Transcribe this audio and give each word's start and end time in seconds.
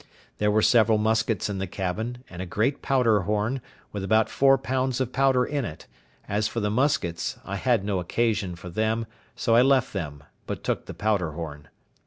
There 0.39 0.49
were 0.49 0.63
several 0.63 0.97
muskets 0.97 1.47
in 1.47 1.59
the 1.59 1.67
cabin, 1.67 2.23
and 2.27 2.41
a 2.41 2.47
great 2.47 2.81
powder 2.81 3.19
horn, 3.19 3.61
with 3.91 4.03
about 4.03 4.29
four 4.31 4.57
pounds 4.57 4.99
of 4.99 5.13
powder 5.13 5.45
in 5.45 5.63
it; 5.63 5.85
as 6.27 6.47
for 6.47 6.59
the 6.59 6.71
muskets, 6.71 7.37
I 7.45 7.57
had 7.57 7.85
no 7.85 7.99
occasion 7.99 8.55
for 8.55 8.71
them, 8.71 9.05
so 9.35 9.53
I 9.53 9.61
left 9.61 9.93
them, 9.93 10.23
but 10.47 10.63
took 10.63 10.87
the 10.87 10.95
powder 10.95 11.33
horn. 11.33 11.67